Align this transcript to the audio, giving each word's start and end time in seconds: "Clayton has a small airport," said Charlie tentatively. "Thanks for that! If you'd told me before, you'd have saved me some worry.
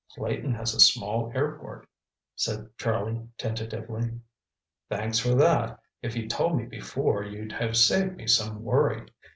"Clayton 0.17 0.55
has 0.55 0.73
a 0.73 0.79
small 0.79 1.31
airport," 1.35 1.87
said 2.35 2.71
Charlie 2.75 3.27
tentatively. 3.37 4.19
"Thanks 4.89 5.19
for 5.19 5.35
that! 5.35 5.77
If 6.01 6.15
you'd 6.15 6.31
told 6.31 6.57
me 6.57 6.65
before, 6.65 7.21
you'd 7.23 7.51
have 7.51 7.77
saved 7.77 8.15
me 8.17 8.25
some 8.25 8.63
worry. 8.63 9.05